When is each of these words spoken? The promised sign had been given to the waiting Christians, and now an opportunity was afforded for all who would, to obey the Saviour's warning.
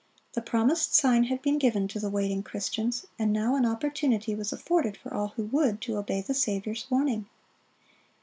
The 0.33 0.41
promised 0.41 0.95
sign 0.95 1.25
had 1.25 1.43
been 1.43 1.59
given 1.59 1.87
to 1.89 1.99
the 1.99 2.09
waiting 2.09 2.41
Christians, 2.41 3.05
and 3.19 3.31
now 3.31 3.55
an 3.55 3.67
opportunity 3.67 4.33
was 4.33 4.51
afforded 4.51 4.97
for 4.97 5.13
all 5.13 5.27
who 5.35 5.43
would, 5.51 5.79
to 5.81 5.95
obey 5.97 6.21
the 6.21 6.33
Saviour's 6.33 6.87
warning. 6.89 7.27